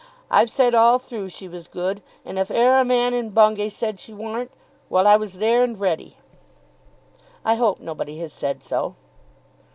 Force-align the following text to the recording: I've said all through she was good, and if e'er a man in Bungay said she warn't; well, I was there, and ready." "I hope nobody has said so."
I've 0.31 0.49
said 0.49 0.73
all 0.73 0.97
through 0.97 1.29
she 1.29 1.47
was 1.47 1.67
good, 1.67 2.01
and 2.25 2.39
if 2.39 2.49
e'er 2.49 2.79
a 2.79 2.83
man 2.83 3.13
in 3.13 3.29
Bungay 3.29 3.69
said 3.69 3.99
she 3.99 4.15
warn't; 4.15 4.49
well, 4.89 5.05
I 5.05 5.15
was 5.15 5.35
there, 5.35 5.61
and 5.63 5.79
ready." 5.79 6.17
"I 7.45 7.53
hope 7.53 7.79
nobody 7.79 8.17
has 8.17 8.33
said 8.33 8.63
so." 8.63 8.95